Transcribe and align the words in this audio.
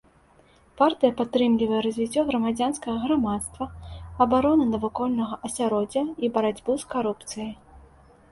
Партыя 0.79 1.11
падтрымлівае 1.17 1.81
развіццё 1.87 2.21
грамадзянскага 2.29 2.97
грамадства, 3.09 3.67
абароны 4.25 4.63
навакольнага 4.73 5.35
асяроддзя 5.49 6.03
і 6.27 6.31
барацьбу 6.39 6.71
з 6.85 6.89
карупцыяй. 6.95 7.51